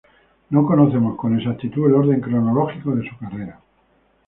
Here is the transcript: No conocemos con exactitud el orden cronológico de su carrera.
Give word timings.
No 0.49 0.65
conocemos 0.65 1.15
con 1.15 1.37
exactitud 1.37 1.85
el 1.85 1.93
orden 1.93 2.21
cronológico 2.21 2.95
de 2.95 3.07
su 3.07 3.15
carrera. 3.19 3.59